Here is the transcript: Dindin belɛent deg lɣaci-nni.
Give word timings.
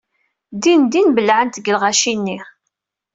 Dindin 0.63 1.07
belɛent 1.15 1.57
deg 1.59 1.65
lɣaci-nni. 1.75 2.37